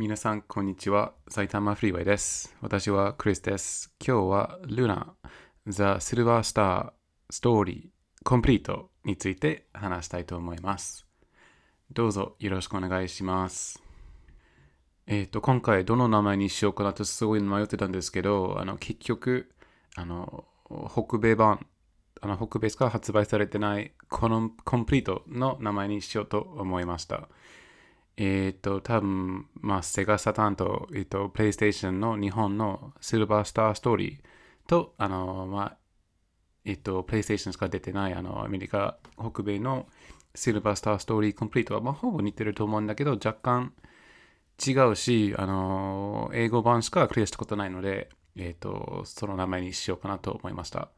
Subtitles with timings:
[0.00, 1.12] 皆さん、こんにちは。
[1.28, 2.54] 埼玉フリーウェイです。
[2.60, 3.92] 私はクリスです。
[3.98, 5.12] 今日はルナ、
[5.66, 6.92] ザ・シルバースター・
[7.30, 11.04] ストーリー・コンプリートについて話したいと思います。
[11.92, 13.82] どうぞよろしくお願いします。
[15.08, 19.50] えっ、と、今回どの名前にしようかなとすごい迷ってたんですけど、あの、結局、
[19.96, 20.44] あの、
[20.94, 21.66] 北米版、
[22.20, 27.28] あの、北米しか発売されてないこのコンプリートの名前にしようと思いました。
[28.20, 35.76] えっ、と、多分、まあ、セガサタンと、えっ、と、プレイステーションの日本のシルバースターストーリーと、あの、まあ、
[36.64, 39.86] えっ、と、プレイステーションしか出てない、あの、アメリカ、北米の
[40.34, 43.72] シルバースターストーリーコンプリートは、まあ、ほぼ似てると思うんだけど、若干
[44.66, 50.88] 違うし、あの、英語版しかクリアしたことないので、えっ、と、その名前にしようかなと思いました。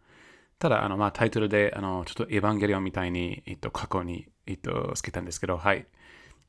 [0.59, 5.87] ただ、あの、まあ、タイトルで、あの、ちょっとエヴァンゲリオンみたいに、えっ、と、過去に、えっ、と、つけたんですけど、はい。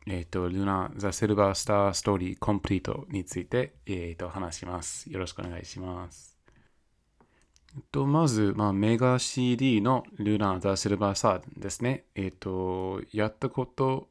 [0.07, 5.11] えっ、と、ルナ・ザ・シルバースター・ストーリー・コンプリートについて、えっ、と、話します。
[5.11, 6.39] よろしくお願いします。
[7.75, 12.05] えっと、まず、まあ、メガ CD のルナ・ザ・シルバースターですね。
[12.16, 14.09] えっ、と、やったこと、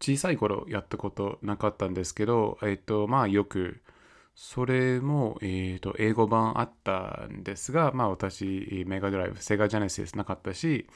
[0.00, 3.82] 小さい頃やったことなかったんですけど、えっ、と、まあ、よく、
[4.34, 10.86] それも、えっ、と、英語版あったんですが、まあ、私、メガドライブ、セガジェネシスなかったし、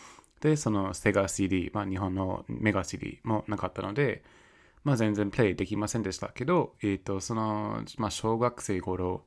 [0.43, 4.25] で、そのセガ CD、まあ日本のメガ CD もなかったので、
[4.83, 9.25] まあ全然プレイできませんでしたけど、えっ、と、その、まあ小学生頃、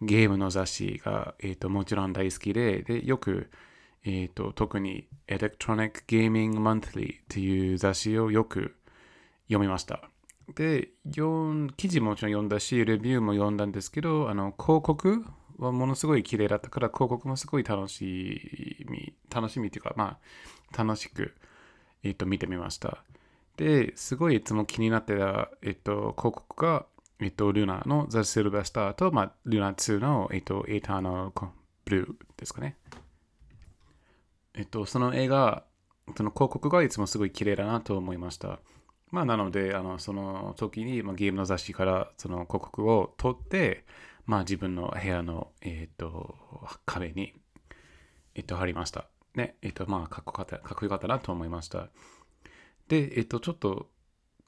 [0.00, 3.50] ゲームの雑誌が、えっ、と、もちろん大好きで、で、よく、
[4.04, 8.76] えっ、と、特に Electronic Gaming Monthly っていう雑誌をよく
[9.48, 10.08] 読みました。
[10.54, 15.24] で、読ん記事ももちろん読んだし、レビューも読んだんですけど、あの、広告
[15.58, 20.18] はものすごい綺麗だったから、広告もすごい楽しみ、楽しみっていうか、ま
[20.72, 21.34] あ、楽しく、
[22.02, 23.04] えっと、見てみました。
[23.56, 26.86] で、すごいいつも気になってた、えっと、広告が、
[27.20, 31.32] えっと、ルナのザ・シルバスターと、まあ、ルナ2の、えっと、エーターの
[31.84, 32.76] ブルーですかね。
[34.54, 35.64] えっと、その映画、
[36.16, 38.60] その広告がいつもすごい綺麗だなと思いました。
[39.10, 43.84] まあ、なので、あの、その時に、まあ、ゲームの雑誌からその広告を取って、
[44.26, 46.36] まあ、自分の部屋の、えっ、と、
[46.86, 47.34] 壁に、
[48.34, 49.06] えっ、と、貼りました。
[49.34, 51.88] ね、えっ、と、まあ、かっこよかった、かっこよかったなと思いました。
[52.88, 53.88] で、えっ、と、ちょっと、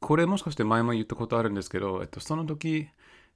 [0.01, 2.89] これもしかして前も言ったことあるんですけど、えっと、その時、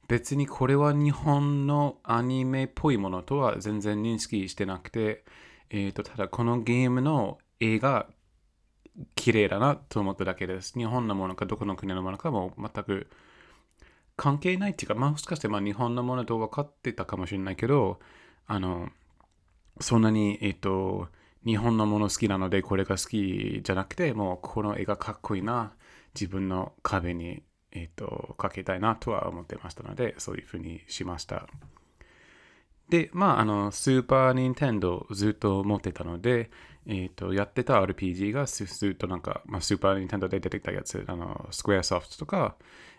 [0.08, 5.24] 別にこれは日本のアニメっぽいものとは全然認識してなくて、
[5.70, 8.08] えっ、と、ただこのゲームの映画、
[9.14, 10.78] 綺麗だなと思っただけです。
[10.78, 13.08] 日本のものかどこの国のものかも全く
[14.16, 18.00] 関係ないっていうか、まあ、もしかしてまあ日本のものと分かってたかもしれないけど、
[18.46, 18.90] あの、
[19.80, 21.08] そんなに、えっ、と、
[21.44, 25.72] 日本のもの好きなのでこれが好きじゃなくて、もうこの絵がかっこいいな、
[26.14, 27.42] 自分の壁に、
[27.72, 31.46] えっ、と、かけたいなとは思ってましたので、そういうふうにしました。
[32.88, 36.50] で、まあ、あの、スーパー・ニンテンドーずっと持ってたので、
[36.86, 42.56] えっ、と、やってた RPG がずっとなんか、まあ、スーパー・ニンテンドーで出てきたやつ、あの、スクエアソフトとか、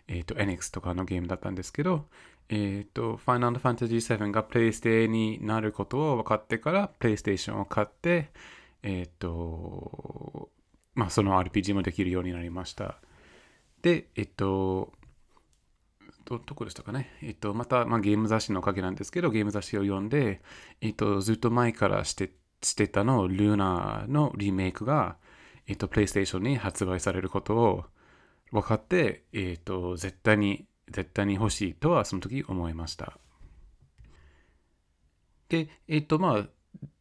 [0.08, 2.08] えっ、と、NX とかのゲームだったんですけど、
[2.52, 8.30] えっ、と、Final Fantasy VII がプレイステになることを分かってから、プレイステーションを買って、
[8.84, 10.50] えっ、と、
[10.94, 13.00] まあ、その RPG もできるようになりました。
[13.82, 14.92] で、えっと、
[16.26, 17.10] どどこでしたかね？
[17.24, 20.42] えっと、また、まあ、ゲーム雑誌のおかげなんですけど、ゲーム雑誌を読んで、
[20.82, 22.32] えっと、ずっと前からして
[22.62, 25.18] してたの、ルーナのリメイクが、
[25.68, 27.86] えっと、プレイステーションに発売されることを
[28.52, 33.18] 分かって、えっと、絶対に、絶対に欲しいとはその時思いました。
[35.50, 36.48] で、えっと、まあ、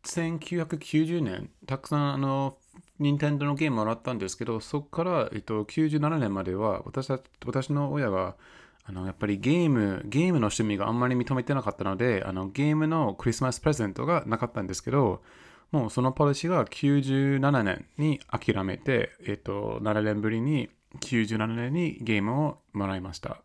[0.05, 2.59] 1990年、たくさん、あの、
[2.99, 8.37] 任天堂のゲームもらったんですけど、そこから、えっと、97年までは私た私の親が
[8.85, 15.23] あのやっぱりゲーム、ゲームの趣味があんまり認めてなかったので、あのゲームのクリスマスプレゼントがなかったんですけど、
[15.71, 20.69] もうそのポリシーが97年に諦めて、えっと、7年ぶりに
[20.99, 23.43] 97年にゲームをもらいました。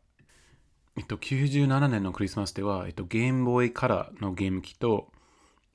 [0.98, 5.12] えっと、97年のクリスマスでは、えっと、ゲームボーイカラーのゲーム機と、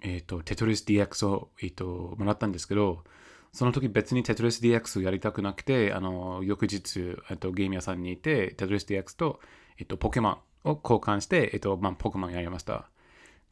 [0.02, 3.04] えっと、テトリス DX を、えっと、もらったんですけど、
[3.52, 9.40] その時別にテトリス DX やりたくなくて、あの、翌日、えっと、ゲーム屋さんにいて、テトリス DX と、
[9.78, 12.88] えっと、ポケモンを交換して、えっと、まあ、ポケモンやりました。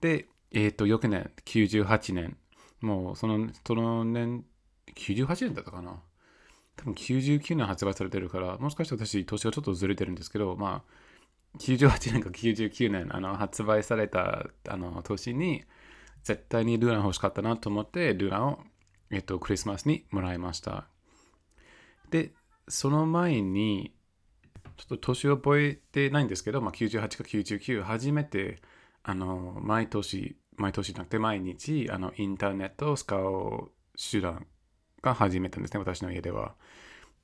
[0.00, 2.38] で、えっと、翌年、98年、
[2.80, 4.44] もう、その、その年、
[4.94, 6.00] 98年だったかな？
[6.76, 10.92] 多分99年発売されてるから、もしかして私、年がちょっとずれてるんですけど、まあ、
[11.56, 15.64] 98年か99年、あの、発売された、あの、年に、
[16.22, 18.60] 絶対にルーナ欲しかったなと思って、ルーナを、
[19.10, 20.88] えっと、クリスマスにもらいました。
[22.10, 22.32] で、
[22.68, 23.94] その前に、
[24.76, 28.60] ちょっと年を覚えてないんですけど、まあ、98か99、初めて、
[29.02, 34.46] あの、毎年、毎年じゃなくて毎日、あの、インターネットを使う手段
[35.02, 36.54] が始めたんですね、私の家では。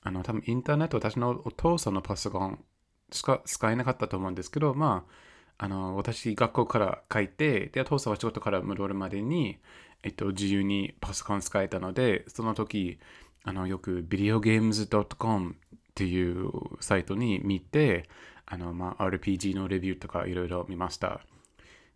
[0.01, 2.63] あの、多分インターネット、私のお父さんのパソコン
[3.09, 5.11] 使えなかったと思うんですけど、まあ、
[5.57, 9.57] あの、私、学校から帰って、で、父さんは仕事から戻るまでに、
[10.03, 12.99] えっと、自由にパソコン使えたので、その時、
[13.43, 15.55] あの、よく videogames.com っ
[15.95, 18.09] ていうサイトに見て、
[18.45, 21.21] あの、まあ、RPG のレビューとかいろいろ見ました。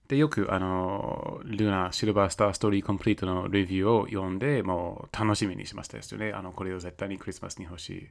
[0.07, 6.31] で、よく、あの、ルナ、シルバースターストーリーコンプリートのレビューを読んで、もう楽しみにしましたですよね。
[6.31, 8.07] あの、これを絶対にクリスマスに欲しい。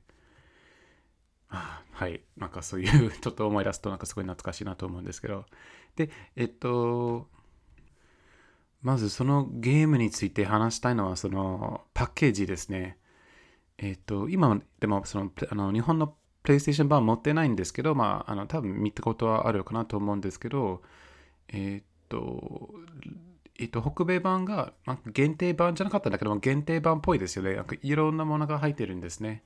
[1.99, 2.21] はい。
[2.37, 5.47] なんかそういう ちょっと思い出すと、なんかすごい懐かしいなと思うんですけど。
[5.97, 7.27] で、えっと、
[8.83, 12.99] まずそのゲームについて話したいのは、そのパッケージですね。
[13.79, 20.83] えっと、今でもそのあの日本のプレイステーション版持ってないんですけど、まあ、あの多分見たことはあるかなと思うんですけど、
[21.49, 22.75] えっと、
[23.59, 27.57] えっと、北米版が、まあ、限定版じゃなかったんだけども、限定版っぽいですよね。
[27.57, 29.43] なんかいろんなものが入ってるんですね。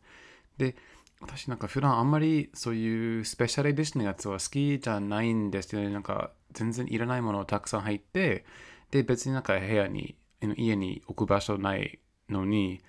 [0.59, 0.77] で、
[1.23, 5.89] 私なんか普段あんまりそういうスペシャルエディションのやつは好きじゃないんですよね。
[5.89, 8.45] なんか全然いらないものをたくさん入って、
[8.91, 10.17] で、別になんか部屋に、
[10.57, 12.83] 家に置く場所ないのに、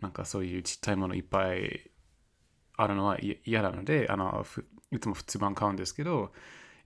[0.00, 1.90] なんかそういうちっちゃいものいっぱい
[2.76, 4.44] あるのは嫌なので、あの、
[4.90, 6.32] いつも普通版買うんですけど、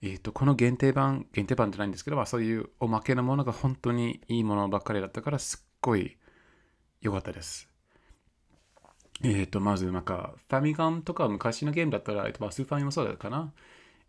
[0.02, 6.19] えっ、ー、と、この限定版、限定版じゃないんですけど、まあ、そういうおまけのものが本当にいいものばっかりだったから、すっごい
[7.00, 7.70] 良かったです。
[9.23, 13.53] えっ、ー、と、まずなんか、ファミガンとか昔のゲームだったら、えっと、まあ、スーパーにもそうだったかな。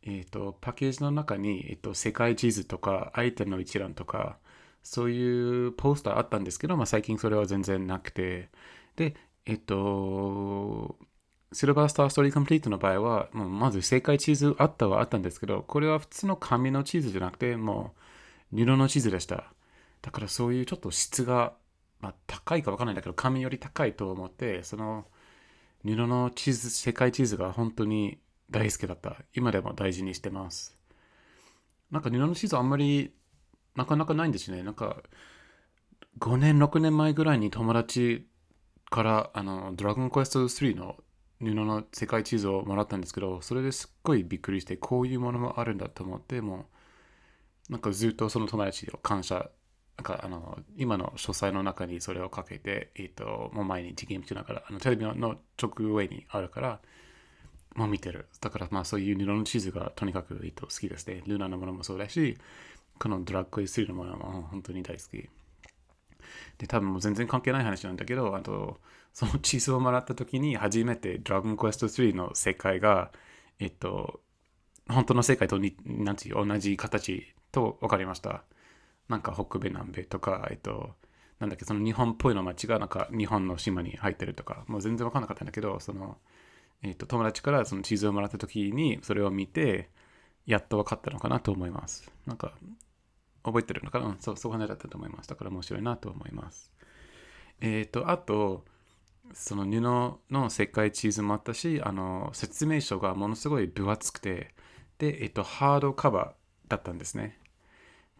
[0.03, 4.37] えっ、ー、と、パッケージの中に、えっと、世界地図とか、アイテムの一覧とか、
[4.83, 8.49] そういうポスターあったんですけど、まあ、最近それは全然なくて、
[8.95, 9.15] で、
[9.45, 10.97] えっと、
[11.53, 17.93] シルバースターストーリーコンプリートの場合は、もうまず世界地図あったはあったんですけど、これは普通の紙の地図じゃなくて、も
[18.53, 19.51] う布の地図でした。
[20.01, 21.53] だからそういうちょっと質が、
[22.01, 25.05] まあ、高いかわかんないんだけど、紙より高いと思って、その
[25.83, 28.19] 布の地図、世界地図が本当に
[28.49, 29.17] 大好きだった。
[29.33, 30.77] 今でも大事にしてます。
[31.91, 33.13] なんか布の地図あんまり
[33.75, 34.63] なかなかないんですね。
[34.63, 35.03] なんか
[36.19, 38.27] 5年、6年前ぐらいに友達
[38.89, 40.97] からあのドラゴンクエスト3の
[41.39, 46.67] 布の世界地図をもらったんですけど、それですっごいびっくりして、こういうものもあるんだと思って、も
[47.69, 49.49] う、なんかずっとその友達を感謝、
[50.01, 56.79] なんかあの、今の書斎の中にそれをかけて、え、ー、と、もう毎日ゲーム中だから、あのテレビの直上にあるから、
[57.75, 58.27] もう見てる。
[58.41, 61.21] だからまあそういう布の地図がとにかく、えー、と好きですね。
[61.27, 62.35] ルナのものもそうだし、
[62.97, 65.29] このドラッグエス3のものも本当に大好き。
[66.57, 68.79] で、多分もう全然関係ない話なんだけど、あと、
[69.13, 73.11] その地図をもらった時に初めてドラゴンクエスト3の世界が、
[73.59, 74.21] えっと、
[74.89, 78.43] 本当の世界とになんていう同じ形と分かりました。
[79.11, 80.95] なんか北米南米とか、えっと、
[81.39, 86.17] なんだっけ、その日本っぽいの街がなんか日本の島に入ってるとか、もう全然分かんなかったんだけど、その、
[86.81, 89.89] えっと、友達からその地図をもらった時にそれを見て、
[90.45, 92.11] やっと分かったのかなと思います。
[92.25, 92.53] なんか、
[93.43, 94.15] 覚えてるのかな？
[94.19, 95.29] そう、そう話だったと思います。
[95.29, 96.71] だから面白いなと思います。
[97.59, 98.65] えっ、と、あと、
[99.33, 99.81] その布
[100.31, 104.53] の世界地図もあったし、あの、説明書がものすごい分厚くて、
[104.97, 107.37] で、えっ、と、ハードカバーだったんですね。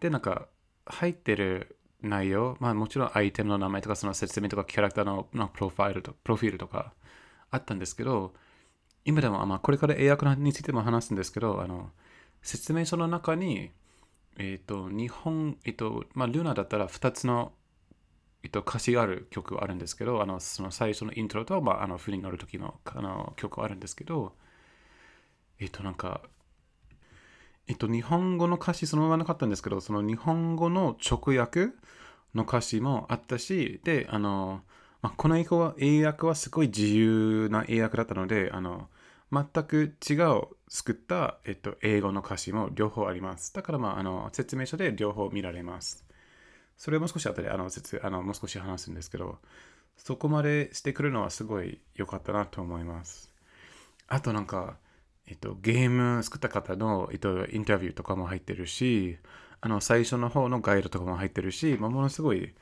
[0.00, 0.48] で、なんか、
[0.86, 6.92] 入ってる内容、まあもちろんアイテムの名前とかその説明とかキャラクターのプロファイルと、プロフィールとか
[7.50, 8.34] あったんですけど、
[9.04, 11.90] 今でも、まあこれから英訳についても話すんですけど、あの、
[12.42, 13.70] 説明書の中に、
[14.38, 17.52] えっ、ー、と、日本、えっ、ー、と、まあ、ルナだったら2つの、
[18.42, 24.34] えっ、ー、と、歌詞がある曲があるんですけど、あの、その最初のイントロと、まあ、あの、振りに乗る時のあの曲があるんですけど、
[25.58, 26.22] えっ、と、なんか、
[27.72, 31.68] えっと、日本語の歌詞そのままなかったんですけど、その日本語の直訳
[32.34, 34.60] の歌詞もあったし、で、あの、
[35.00, 38.90] まあ、この英語は英訳はすごい自由な英訳だったので、あの、
[39.32, 43.54] 全く違う作った、えっと、英語の歌詞も両方あります。
[43.54, 46.04] だから、まあ、あの説明書で両方見られます。
[46.76, 49.38] それをもう少し後であの説あのもう少し話すんですけど、
[49.96, 53.32] そこまでしてくるのはすごい良かったなと思います。
[54.08, 54.76] あとなんか、
[55.26, 59.18] えっと、ゲーム作った方の、えっと、インタビューとかも入ってるし、
[59.60, 62.54] あの最初の方のガイドとかも入ってるし、まあ、ものすごい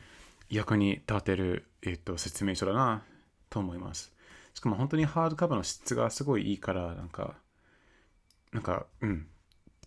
[0.50, 3.02] 役に立てる、えっと、説明書だな
[3.49, 4.12] と思います。
[4.55, 7.37] しかも本当にハードカバーの質がすごいいいから、なんか、
[8.52, 9.26] なんか、うん、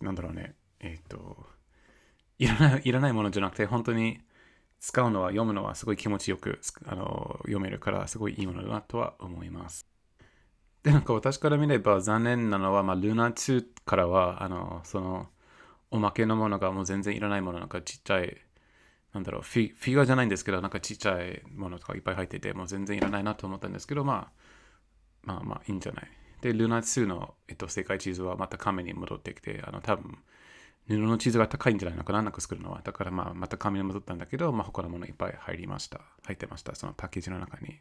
[0.00, 1.46] なんだろうね、えっ、と、
[2.38, 4.22] いらない、 いらないものじゃなくて、本当に
[4.80, 9.93] 使うのは、読むのはすごい気持ちよくあの読めるから、すごいいいものだなとは思います。
[10.84, 15.28] で、なんか私から見れば残念なのは、まあ、ルナ2からは、あの、その、
[15.90, 18.36] おまけのものがもう全然いらないもの、なんかちっちゃい、
[19.14, 24.32] なんだろう、フィフィギュアじゃないんですけど、なんかちっちゃいものとかいっぱい入ってて、もう全然いらないなと思ったんですけど、まあ、
[25.22, 26.10] まあまあいいんじゃない？
[26.42, 30.18] で、ルナ2の、えっと、世界地図はまた亀に戻ってきて、あの、多分、
[30.86, 32.82] 布の地図が高いんじゃないのかな、なんか作るのは。
[32.84, 36.02] だからまあ、また紙に戻ったんだけど、まあ、他のものいっぱい入りました。
[36.24, 37.78] 入ってました、そのパッケージの中に。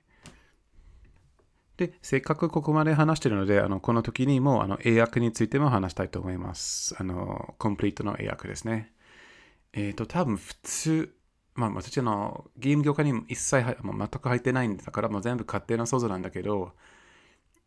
[1.77, 6.95] で、せっかくここまで話してるので、あのこの時にもあの英訳についても話したいと思います。
[6.99, 8.93] あの、コンプリートの英訳ですね。
[9.73, 11.15] えっ、ー、と、多分普通、
[11.55, 16.73] まあ私のゲーム業界にも一切もう全く入ってないんだから、もう全部勝手な想像なんだけど、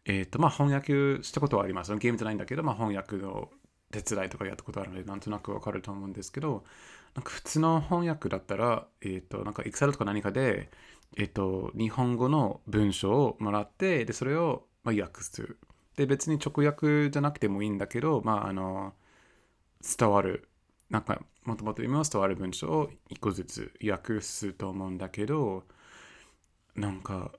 [0.05, 1.95] えっ、ー、と、まあ翻訳したことはあります。
[1.97, 3.51] ゲームじゃないんだけど、まあ翻訳の
[3.91, 6.65] 手伝いとかやったことあるので、なんとなくわかると思うんですけど、
[7.15, 10.71] なんか普通の翻訳だったら、えっ、ー、と、なんか Excel とか何かで、
[11.17, 15.57] えっ、と、日本語の文章をもらって、で、それを、まあ、訳す。
[15.97, 18.95] で、別に直訳じゃなくてもいいんだけど、まあ、あの、
[19.99, 20.49] 伝わる、
[20.91, 25.65] なんか、もともと今は伝わる文章を一個ずつ訳すと思うんだけど、
[26.75, 27.33] なんか、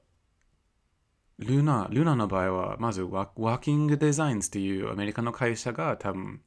[1.40, 6.42] ルナ、ルナの場合は、まずワワーキングデザインズっていうアメリカの会社が多分、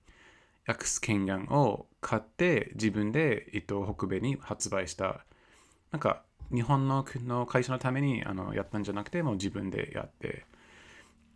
[0.66, 5.24] 訳す権限を買って自分で、えっと、北米に発売した、
[5.92, 10.46] なんか、日本のの会社のためにあのやったんじゃなくて、もう自分でやって、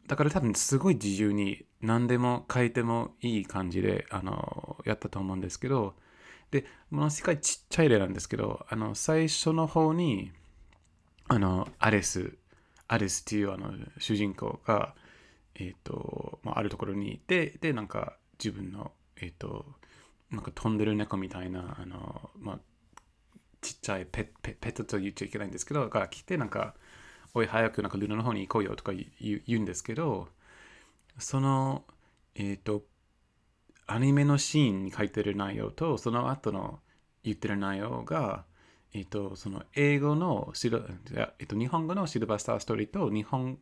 [0.07, 5.95] だから多分すごい自由に何でも書いてもいい感じであのやったと思うんですけど、
[6.51, 10.33] で、ものすごいちっちゃい例なんですけど、あの最初の方に、
[11.29, 12.37] あの、アレス
[12.89, 14.95] アリスっていうあの主人公が、
[15.55, 19.65] え、ー、と、まあ、あるところにいて、で、なんか自分の、え、ー、と、
[20.31, 22.59] なんか飛んでる猫みたいな、あの、まあ、
[23.65, 26.75] ちっちゃいペペペットと言っちゃいけないんですけど、が来て、なんか、
[27.35, 30.29] おい、早くなんかルナの方に行こうよとか言うんですけど、
[31.19, 31.85] その、
[32.35, 32.85] えっ、ー、と、
[33.87, 36.81] アニメのシーンに書いてる内容と、その後の
[37.23, 38.45] 言ってる内容が、
[38.93, 40.85] えっと、その英語のシル、
[41.39, 43.59] えっと、日本語のシルバースターストーリーと日本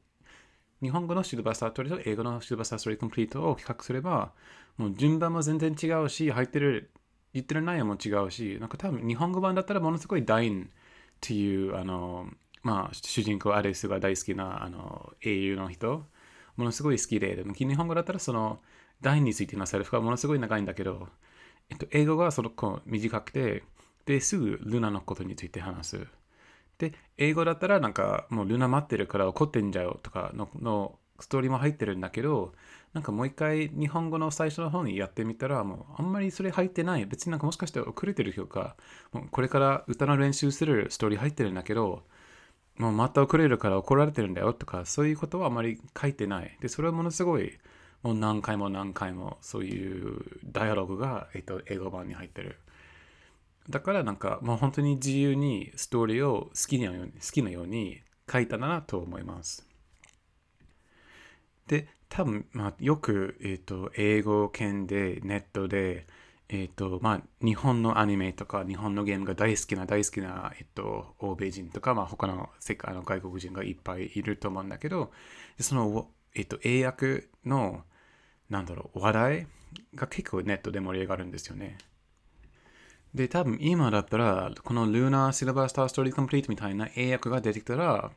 [0.83, 4.33] 日本語のシルバースターストーリーと英語のシルバースターストーリーコンプリートを比較すれば、
[4.77, 6.91] もう順番も全然違うし、入ってる、
[7.35, 10.67] 言ってる内容も違うし、なんか多分日本語版だったらものすごいダインっ
[11.21, 12.29] ていう、あの、
[12.63, 16.05] まあ、主人公アレスが大好きなあの英雄の人、
[16.57, 18.61] ものすごい好きで、でも日本語だったらその
[19.01, 21.09] ダインについてのセルフがものすごい長いんだけど、
[21.71, 23.65] えっと、英語がその子短くて、
[24.07, 26.07] で、すぐルナのことについて話す。
[26.79, 32.53] で、英語だったらなんかもうルナ待ってるから怒ってんじゃよとかののストーリーも入ってるんだけど、
[32.93, 37.07] なんかもう一回日本語の最初の方にやってみたら、もうあんまりそれ入ってない。
[37.07, 38.77] 別になんかもしかして遅れてるとか、
[39.13, 42.03] もうこれから歌の練習するストーリー入ってるんだけど、
[42.79, 46.57] もうまた遅れるから怒られてるんだよとか、そういうことはあまり書いてない。
[46.61, 47.59] で、それはものすごい、
[48.03, 52.59] もう何回も何回もそういうダイアログが、えっと、英語版に入ってる。
[53.69, 58.01] だからなんかもう本当に自由にストーリーを好きなように好きなように
[58.31, 59.72] 書いたなと思います。
[61.67, 66.07] で、多分、まあ、よく、えーと、英語圏でネットで、
[66.49, 75.13] えーとまあ、日本のアニメとか日本のゲームが大好きな大好きな、えーと、欧米人とか、まあ、他の世界の外国人がいっぱいいると思うんだけど
[75.59, 77.85] その、えーと英訳の
[78.51, 79.47] なんだろう話題
[79.95, 81.79] が結構ネットで盛り上がるんですよね。
[83.15, 88.11] で、多分今だったら、このルーナー・シルバースター・ストーリー・コンプリートみたいな英訳が出てきたら、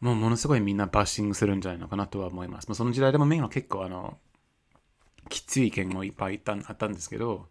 [0.00, 2.68] もうものすごいみんなバッシングするんじゃないのかなとは思います。
[2.68, 4.18] まあ、その時代でもみんな結構あの、
[5.28, 7.48] きつい意見もいっぱいあったんですけど、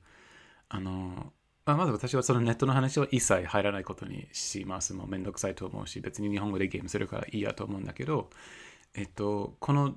[0.68, 1.32] あの、
[1.66, 4.94] まあ、まず私はそのネットの話は一切入らないことにします。
[4.96, 8.30] もうめんどくさいと思うし、別に日本語でゲームするからいいやと思うんだけど、
[8.96, 9.96] えっと、この、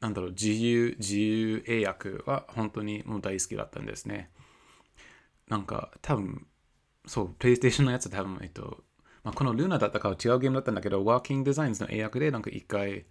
[0.00, 4.30] なんだろう、自由、自由英訳は本当にもう大好きだったんですね。
[5.48, 6.46] なんか多分、
[7.06, 8.82] そう、プレイステーションのやつ多分、えっと、
[9.22, 13.04] まあ、このルーナだったかは違うゲームだったんだけど、ワーキングデザインズの英訳でなんか一回、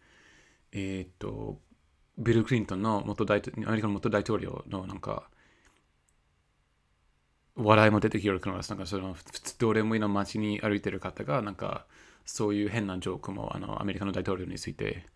[0.71, 1.59] えっと、
[2.17, 5.29] ビル・クリントンの元大アメリカの元大統領のなんか、
[7.55, 11.85] 笑いも出てきるから、なんかその、普通どれもいいの街に歩いてる方が、なんか、
[12.25, 15.07] そういう変なジョークもあのアメリカの大統領について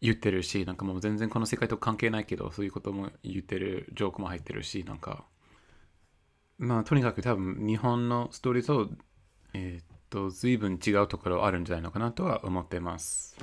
[0.00, 5.24] 言ってるし、なんかもう全然この世界と関係ないけど、そういうことも言ってるジョークも入ってるし、なんか、
[6.58, 8.90] まあ、とにかく多分日本のストーリーと、
[9.54, 13.36] えっ、と、随分違うところあるんじゃないのかなとは思ってます。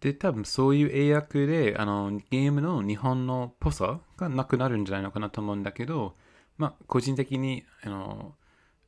[0.00, 6.16] で、多分そういう英訳で、あの、ゲームの日本のっぽさがなくなるんじゃないのかなと思うんだけど、
[6.56, 8.34] まあ、個人的に、あの、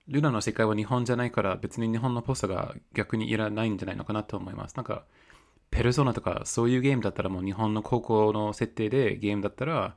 [0.08, 4.76] ルナの世界は日本じゃないから別に日本のっぽさが逆にいらないんじゃないのかなと思います。
[4.76, 5.04] なんか、
[5.70, 9.96] ペルソナとかそういうゲームだったらもう日本の高校の設定でゲームだったら、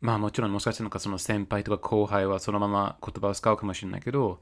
[0.00, 4.40] まあもちろんもしかしたらその先輩とか後輩はそのまま言葉を使うかもしれないけど、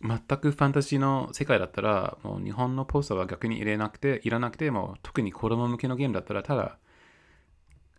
[0.00, 6.78] 全くファンタジーの世界だったら、もう日本のポスターは逆に入れなくて、いらなくても、特に子供向けのゲームだったら、ただ、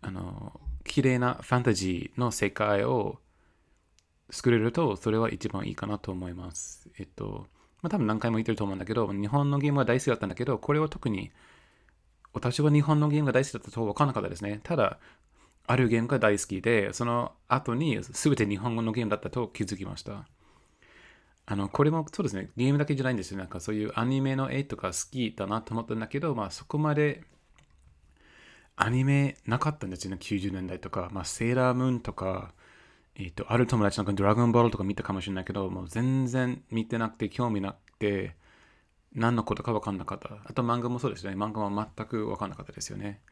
[0.00, 3.18] あの、綺麗なファンタジーの世界を
[4.30, 6.88] 作れると、それは一番いいかなと思います。
[6.98, 7.48] えっと、
[7.82, 11.30] まあ多分何回も言ってると思うんだけど、日本のゲームは大好きだったんだけど、これは特に
[12.32, 14.60] 私は日本のゲームが大好きだったと分からなかったですね。
[14.62, 14.98] ただ、
[15.66, 20.26] あるゲームが大好きで、その後に全て日本語のゲームだったと気づきました。
[21.50, 23.38] あの、これもそうですね、ゲームだけじゃないんですよ。
[23.38, 27.24] なんかそういうアニメの絵とか好きだなと思ったんだけど、まあそこまで
[28.76, 31.08] アニメなかったんですよね、90年代とか。
[31.12, 32.54] まあセーラームーンとか、
[33.16, 38.36] えっ、ー、と、ある友達なんかドラゴンボールとか見たかもしれないけど、もう全然見てなくて興味なくて、
[39.12, 40.30] 何のことか分かんなかった。
[40.44, 41.32] あと漫画もそうですね。
[41.32, 43.22] 漫画は全く分かんなかったですよね。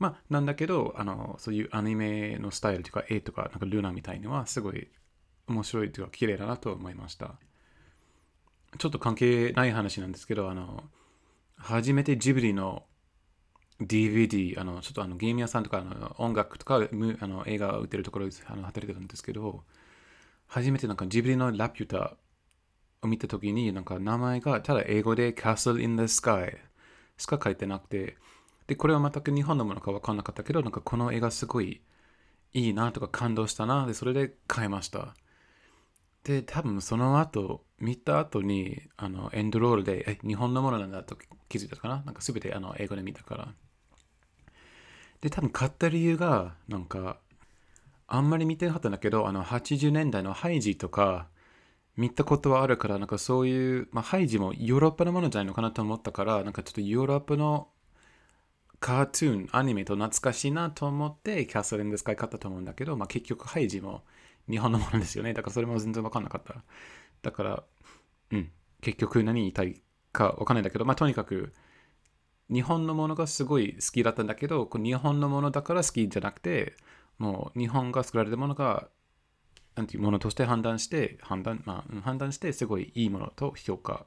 [0.00, 4.88] まあ、なんだけど、あの、そういうアニメのスタイルとか、絵とか、なんかルナみたいには、すごい
[5.46, 7.34] 面白いというか、綺麗だなと思いました。
[8.78, 10.84] ちょっと関係ない話なんですけど、あの、
[11.56, 12.84] 初めてジブリの
[13.80, 19.64] DVD、あの、ちょっとあのゲーム屋さんとか、あの音楽とか、あの映画を売ってるところであの働いてたんですけど、
[20.46, 22.16] 初めてなんかジブリのラピュタ
[23.02, 26.58] を見たときに、なんか名前がただ英語で Castle in the Sky
[27.16, 28.16] しか書いてなくて、
[28.66, 31.82] で、これは全く日本のものか分かんなかったけど、なんかこの映画すごい
[32.52, 35.14] いいなとか感動したな、で、それで買いました。
[36.24, 41.16] で、多分その後、見た後に、あの、エンドロールで、え、日本のものなんだと
[41.48, 42.02] 気づいたかな？
[42.06, 43.54] なんか全てあの英語で見たから。
[45.20, 47.18] で、多分買った理由が、なんか、
[48.06, 51.28] あんまり見てなかったんだけど、あの、80年代のハイジとか、
[51.96, 57.68] 見たことはあるから、なんかそういう、まあ、ハイジもヨーロッパのものじゃないのかなと思ったから、なんかちょっとヨーロッパの
[58.80, 64.02] カートゥーン、アニメと懐かしいなと思って、キャスリンで使い方と思うんだけど、まあ、結局ハイジも
[64.48, 65.34] 日本のものですよね。
[65.34, 66.62] だからそれも全然わかんなかった。
[67.22, 67.64] だから、
[68.32, 71.52] うん、結局何言いたいかわかんないんだけど、まあ、とにかく、
[72.50, 76.76] 日本のものがすごい好きだったんだけど、日本のものだから好きじゃなくて、
[77.18, 78.88] もう日本が作られたものが
[79.76, 84.06] なんていうものとして判断して、判断、まあ、判断して、すごいいいものと評価、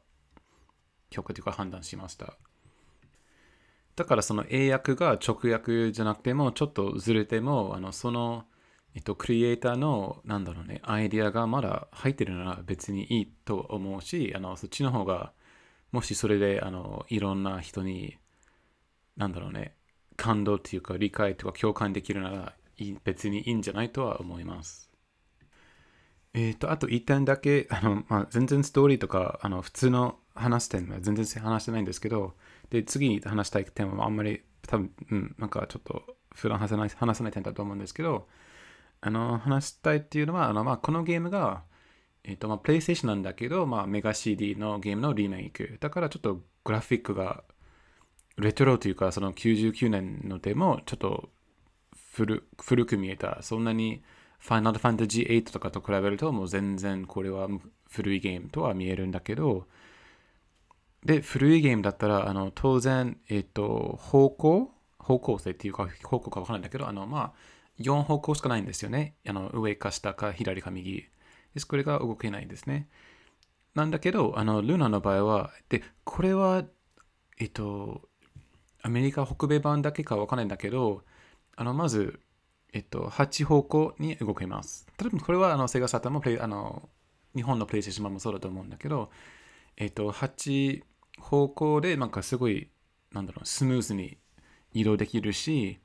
[1.12, 2.34] 評価というか判断しました。
[3.96, 8.46] だからその英訳が直訳じゃなくても、ちょっとずれても、あのその、
[8.98, 15.34] えっと、クリエイターの、なんだろうね、アイディアがまだ入ってるなら別にいいと思うし、あのそっちの方が、
[15.92, 18.18] もしそれで、あの、いろんな人に、
[19.16, 19.76] なんだろうね、
[20.16, 22.54] 感動っていうか理解とか共感できるなら、
[23.04, 24.90] 別にいいんじゃないとは思います。
[26.34, 32.34] えっ、ー、と、あと一点だけ、あの、まあ、全然ストーリーとか、あの、普通の話す点は全然話してないんですけど、
[32.72, 38.28] で、次に話したい点はあんまり、多分、うん、なんかちょっと、普段話せない、話せない点だと思うんですけど、
[39.02, 41.64] あの、話したいっていうのは、あの、まあ、このゲームが、
[42.24, 45.78] えっ、ー、と、まあ、プレイステーションなんだけど、まあ、メガ CD のゲームのリメイク。
[45.80, 47.44] だからちょっとグラフィックが、
[48.38, 51.30] レトロというか、その99年のでも、ちょっと
[52.14, 54.04] 古古く見えた、そんなに、
[54.40, 57.48] ファイナルファンタジー8とかと比べるともう全然これは
[57.90, 59.68] 古いゲームとは見えるんだけど、
[61.04, 67.34] で、古いゲームだったら、あの、当然、えっ、と、方向方向性っていうか、方向かわからないんだけど、あの、まあ、
[67.80, 69.16] 4方向しかないんですよね。
[69.28, 71.06] あの、上か下か左か右。
[71.54, 71.68] です。
[71.68, 72.88] これが動けないんですね。
[73.76, 76.64] なんだけど、あの、ルナの場合は、で、これは、
[77.40, 78.10] えっと、
[78.82, 81.04] アメリカ北米版だけかわからないんだけど、
[81.56, 82.20] あの、まず、
[82.74, 84.88] えっと、8方向に動けます。
[85.00, 86.90] 例えばこれはあのセガサタもプレイあの
[87.36, 89.10] 日本のプレイステーションもそうだと思うんだけど、
[89.78, 90.84] えっと、8
[91.20, 92.70] 方向でなんかすごい、
[93.12, 94.18] なんだろう、スムーズに
[94.74, 95.80] 移動できるし、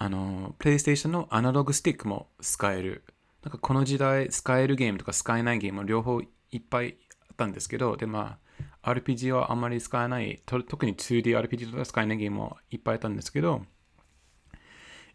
[0.00, 3.02] あの、プレイステーションのアナログスティックも使える。
[3.42, 6.26] なんかこの時代使えるゲームとか使えないゲームも両方い
[6.58, 6.96] っぱい
[7.28, 8.38] あったんですけど、で、ま
[8.84, 13.62] あ、RPG はあんまり使えない、特に 2DRPG とか使えないゲームもいっぱいあったんですけど、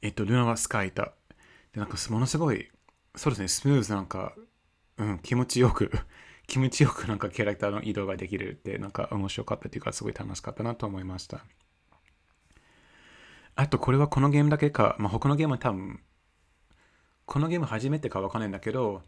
[0.02, 1.14] えっと、ルナはスカイタ。
[1.72, 2.70] で、なんかものすごい、
[3.16, 4.36] そうですね、スムーズなんか、
[4.98, 5.92] うん、気持ちよく
[6.46, 11.46] 気持ちよくなんかキャラクターの移動ができるって、なんか面白かったっていうか、すごい楽しかったなと思いました。
[13.56, 16.02] あと、これはこのゲームだけか、まあ、他のゲームは多分、
[17.26, 19.04] このゲーム初めてかわかんないんだけど、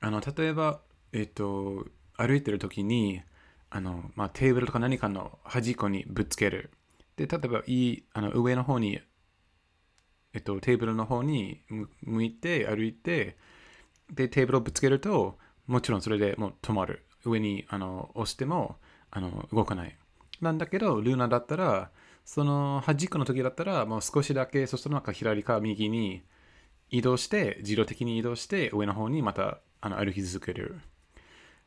[0.00, 0.80] あの、例えば、
[1.12, 1.86] えっと、
[2.16, 3.22] 歩いてる時に、
[3.70, 6.70] あの、まあ、テーブルとか何かの端っこにぶつける。
[7.16, 9.00] で、例えば、いい、あの、上の方に
[10.36, 11.62] えっと、テーブルの方に
[12.02, 13.38] 向いて歩いて、
[14.12, 17.06] で、テーブルをぶつけると、もちろんそれでもう止まる。
[17.24, 18.76] 上にあの押しても
[19.10, 19.96] あの動かない。
[20.42, 21.90] なんだけど、ルーナだったら、
[22.26, 26.24] その端っこの時だったら、もう少しだけ、そしたらなんか左か右に
[26.90, 30.80] 移動して、自動的に移動して、上の方にまたあの歩き続ける。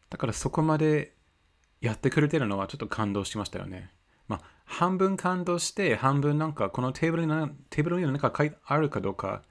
[0.10, 1.14] だからそこまで
[1.80, 3.90] やってくれてるのはちょっと感動しましたよね。
[4.28, 7.32] まあ、半分感動して、半分なんかこのテーブルに
[7.70, 9.44] テーブルに何かいあるかどうか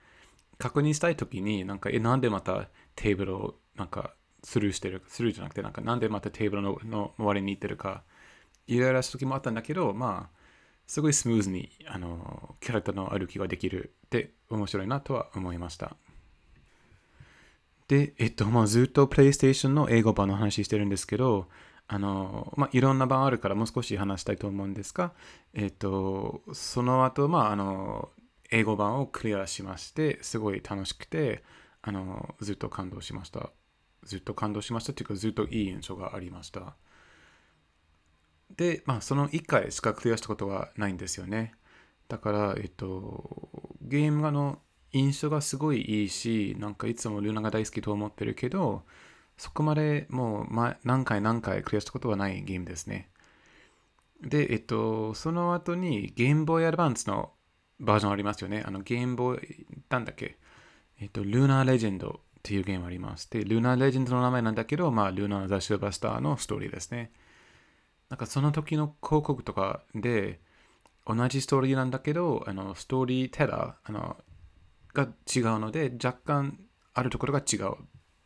[0.58, 4.12] 確認したいときに、なんか、え、なんでまたテーブルをなんか
[4.44, 8.02] スルーしてる、スルーじゃなくて、なんか、なんでまたテーブルのの周りに行ってるか、
[8.66, 10.37] いろいろした時もあったんだけど、まあ、
[10.88, 15.96] すごいスムーズにあのキャラクターの歩きができるって面白いなとは思いました。
[17.88, 21.46] で、えっと、まあ、ずっと PlayStation の英語版の話してるんですけど、
[21.88, 25.12] あの、まあ、いろんな版あるからもう少し話したいと思うんですが、
[25.54, 28.10] えっと、その後、まあ、あの、
[28.50, 31.42] 英語版をクリアしまして、すごい楽しくて、
[31.80, 33.50] あの、ずっと感動しました。
[34.04, 36.76] ずっと感動しましたというか、ずっといい印象がありました。
[38.56, 41.52] で、まあ、その1回しかクリアしたことはないんですよね。
[42.08, 43.48] だから、えっと、
[43.82, 44.60] ゲームの
[44.92, 48.84] 印象がすごいいいし、なんかいつもルナが大好きと思ってるけど、
[49.36, 53.10] そこまでもう何回何回クリアしたことはないゲームですね。
[54.20, 57.32] で、えっと、その後にゲームボーイアドバンスの
[57.78, 58.64] バージョンありますよね。
[58.66, 60.38] あのゲームボーイ、なんだっけ？
[61.00, 63.30] えっと、ルーナーレジェンドっていうゲームあります。
[63.30, 67.12] で、ルーナーレジェンドの名前なんだけど、まあ、ルーナーザ・シルバースターのストーリーですね。
[68.10, 70.40] なんかその時の広告とかで、
[71.06, 74.16] 同じストーリーなんだけど、あのストーリーテラーあの
[74.94, 76.58] が違うので、若干
[76.94, 77.76] あるところが違う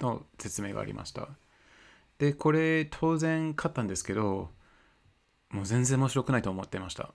[0.00, 1.28] の説明がありました。
[2.18, 4.50] で、これ当然買ったんですけど、
[5.50, 7.12] もう全然面白くないと思ってました。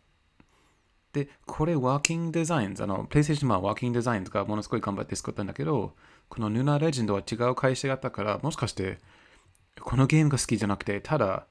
[1.13, 5.95] で、これ、ワーキングデザインズ、あの、プレイステーションはワーキングデザインズがものすごい頑張って作ったんだけど、
[6.29, 8.99] このヌナレジェンドは違う会社があったから、もしかして、
[9.79, 11.47] このゲームが好きじゃなくて、ただ、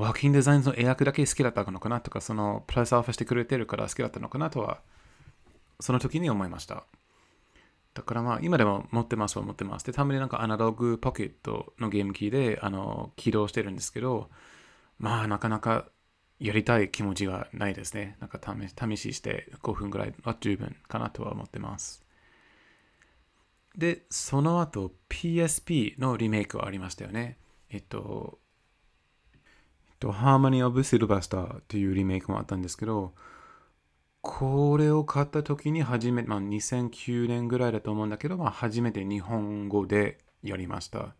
[0.00, 4.80] ワーキングデザインの英訳だけ好きだったのかなとか、そのプラスアルファしてくれてるから好きだったのかなとは、
[5.78, 6.84] その時に思いました。
[7.92, 9.84] だからまあ、今でも持ってますは持ってます。
[9.84, 14.30] で、たまになんかアナログポケットのゲーム機であの起動してるんですけど、
[14.98, 15.84] まあ、なかなか
[16.38, 18.16] やりたい気持ちがないですね。
[18.20, 18.40] なんか
[18.74, 22.02] 試しして5分ぐらいは十分かなとは思ってます。
[23.76, 27.36] で、その後 PSP のリメイクはありましたよね。
[27.68, 28.38] えっと、
[30.00, 33.14] と、ハーマニー・オブ・シルバスターっていうリメイクもあったんですけど、
[34.22, 41.14] これを買った時に初めて、まあ、2009年ぐらいだと思うんだけど、まあ、初めて日本語でやりました。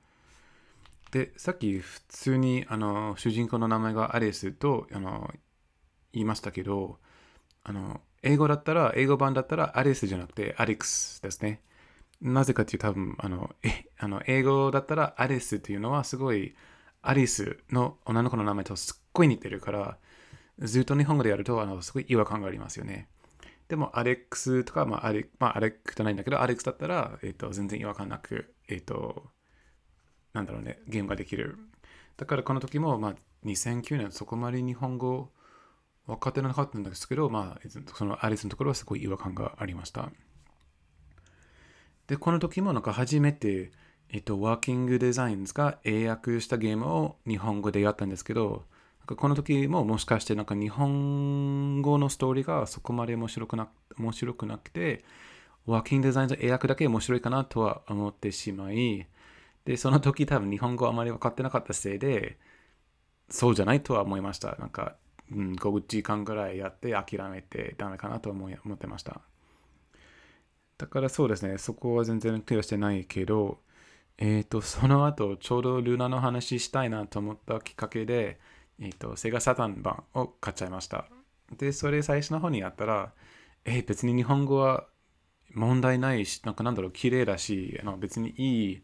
[1.12, 5.31] で、さっき普通にあの主人公の名前がアレスとあの
[6.12, 6.99] 言いましたけど、
[7.64, 11.62] あの英語だったら、英語版だったらアレスじゃなくてアレックスですね。
[12.21, 13.55] なぜかっていう多分あの
[13.99, 16.55] あの英語だったらアレスっていうのはすごい
[17.03, 19.99] アリスの女の子の名前とすっごい似てるから、
[20.59, 23.09] ずっと日本語でやると、あの、すごい違和感がありますよね。
[23.69, 29.31] でも、アレックスとか、まあ、アレまあ、アレックじゃないんだけど、アレックスだったら、えっ、ー、と、全然違和感なく、えっ、ー、と、
[30.33, 31.57] なんだろうね、ゲームができる。
[32.17, 33.15] だから、この時も、まあ、
[33.47, 35.31] 2009年、そこまで日本語
[36.07, 40.11] 分かってなかったんですけど、まあ、そのアリスのところはすごい違和感がありました。
[42.09, 43.71] で、この時もなんか初めて、
[44.12, 48.64] えっと、ワーキングデザインズが英訳したゲームを日本語でやったんですけど、
[48.99, 53.68] なんかこの時ももしかしてなんか日本語のストーリーがそこまで面白くな
[53.99, 55.05] 面白くなくて、
[55.66, 59.07] ワーキングデザインズ英訳だけ面白いかなとは思ってしまい、
[59.64, 62.37] で、その時多分日本語あまり分かってなかったせいで、
[63.29, 64.57] そうじゃないとは思いました。
[64.57, 64.96] なんか、
[65.31, 69.20] うん、5時間ぐらいやって諦めてダメかなと思い思ってました。
[70.79, 73.61] だからそうですね、そこは全然クリアしてないけど、
[74.21, 78.39] えっ、ー、と、その後、ちょうどルナの話したいなと思ったきっかけで、
[78.79, 81.07] えっ、ー、と、セガサタン版を買っちゃいました。
[81.57, 83.13] で、それ最初の方にやったら、
[83.65, 84.87] えー、別に日本語は
[85.55, 88.83] 問題ないし、なんかなんだろう、綺麗だし、あの別にいい、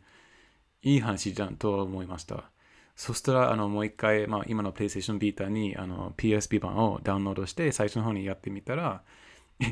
[0.83, 2.51] いい話じゃんと思いました。
[2.95, 9.03] そしたら、あの、もう一回、まあ、今の PlayStation Vita にあの PSP 版をダウンロードして、最初の方にやってみたら、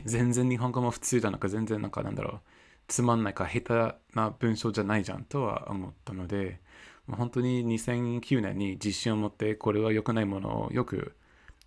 [0.04, 2.40] 全然日本語も普通じゃなく全然なんかなんだろう、
[2.88, 6.60] つまんないか下手な文章じゃないじゃんとは思ったので、
[7.10, 11.16] 本当に2009年に自信を持ってこれは良くないものをよく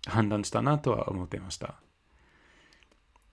[0.06, 1.74] 判断したなとは思っていました。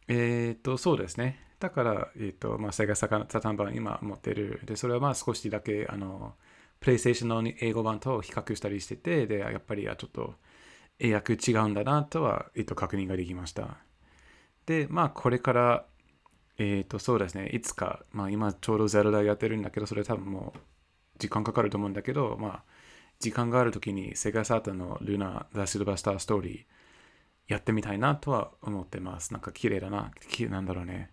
[0.07, 1.39] えっ、と、そうですね。
[1.59, 4.61] だから、えっ、ー、と、まあ、セガサタン版今持ってる。
[4.65, 6.35] で、それはまあ少しだけ、あの、
[6.79, 10.35] プレイステーションの英語版と比較したりしてて、で、やっぱりちょっと
[10.99, 13.77] 英訳違うんだなとは、えっ、ー、と、確認ができました。
[14.65, 15.85] で、まあ、これから
[16.57, 17.47] えっ、ー、と、そうですね。
[17.49, 20.59] いつか、まあ今ちょうどゼロ台やってるんだけど、それ多分もう
[21.19, 22.63] 時間かかると思うんだけど、まあ
[23.19, 29.33] 時間があるときにセガサータのルナ・ザ・シルバスターストーリーやってみたいなとは思ってます。
[29.33, 30.11] なんか綺麗だな。
[30.29, 31.11] きなんだろうね。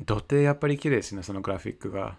[0.00, 2.18] 土手やっぱり綺麗ですね、そのグラフィックが。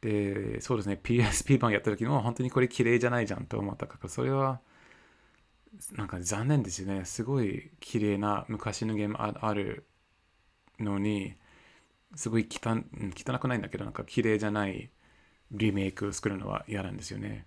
[0.00, 4.60] で、そうですね、PSP 版やった時も本当にこれ綺麗じゃないじゃんと思ったから、それは
[5.92, 7.04] なんか残念ですね。
[7.04, 9.86] すごい綺麗な昔のゲームある
[10.78, 11.36] のに、
[12.14, 12.82] すごい汚
[13.16, 14.90] 汚くないんだけど、なんか綺麗じゃない
[15.50, 17.46] リメイクを作るのは嫌なんですよね。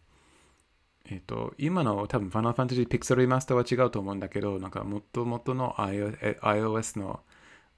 [1.05, 7.21] えっ、ー、と、今の多分 Final Fantasy Pixel Remaster は違うと思うんだけど、なんかもともとの iOS の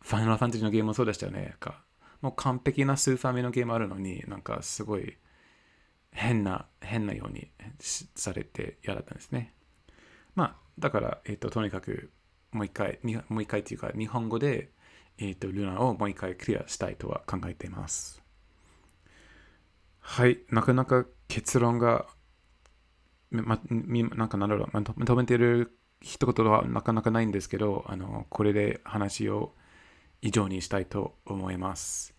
[0.03, 1.55] Final Fantasy のゲームもそうでしたよね。
[1.59, 1.83] か
[2.21, 5.17] もう完璧なスーファミのゲームあるのに、なんかすごい
[6.11, 7.51] 変な、変なように
[8.15, 9.53] されて嫌だったんですね。
[10.35, 12.11] まあ、だから、えっ、ー、と、とにかく
[12.51, 14.71] もう一回、もう一回っていうか、日本語で、
[15.19, 18.23] えっ、ー、と、ルナをもう一回クリアしたいとは考えています。
[19.99, 22.07] はい、なかなか結論が
[23.31, 29.53] ま、なんかなんだろう、まとめてる一言はなかなかないんですけど、あの、これで話を
[30.21, 32.15] 以上にしたいと思います。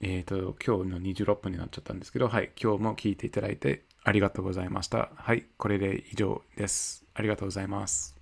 [0.00, 5.10] えっ、ー、と、今日の26分になっちゃったんですけど、はい、今日も聞いていただいてありがとうございました。
[5.14, 7.04] はい、これで以上です。
[7.14, 8.19] ありがとうございます。